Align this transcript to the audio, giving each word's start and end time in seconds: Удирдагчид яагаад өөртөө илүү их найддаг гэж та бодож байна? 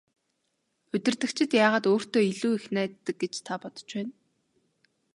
Удирдагчид 0.93 1.51
яагаад 1.63 1.85
өөртөө 1.91 2.23
илүү 2.31 2.53
их 2.59 2.65
найддаг 2.75 3.15
гэж 3.21 3.33
та 3.47 3.53
бодож 3.61 3.89
байна? 3.95 4.13